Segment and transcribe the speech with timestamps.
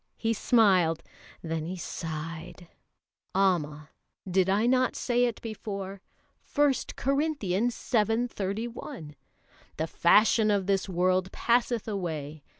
[0.17, 1.03] He smiled,
[1.43, 2.67] then he sighed.
[3.35, 3.91] "Amma!
[4.27, 6.01] did I not say it before?
[6.55, 8.25] 1 Corinthians vii.
[8.25, 9.15] 31:
[9.77, 12.41] 'The fashion of this world passeth away.'